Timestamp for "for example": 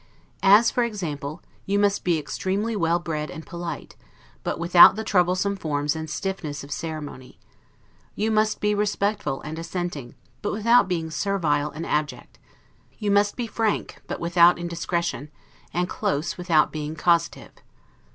0.71-1.43